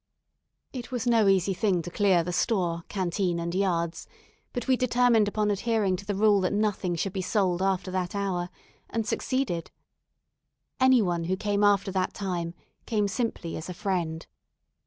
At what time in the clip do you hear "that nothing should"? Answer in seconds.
6.41-7.13